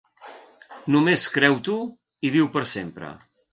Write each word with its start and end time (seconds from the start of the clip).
Només 0.95 1.27
creu-t'ho, 1.35 1.77
i 2.31 2.35
viu 2.39 2.51
per 2.59 2.67
sempre. 2.75 3.15